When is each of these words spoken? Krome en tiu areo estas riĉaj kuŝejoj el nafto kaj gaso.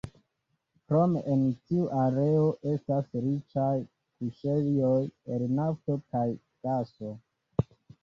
Krome 0.85 1.21
en 1.33 1.43
tiu 1.71 1.83
areo 2.05 2.47
estas 2.73 3.13
riĉaj 3.27 3.69
kuŝejoj 3.93 4.97
el 5.37 5.49
nafto 5.63 6.01
kaj 6.15 6.29
gaso. 6.43 7.17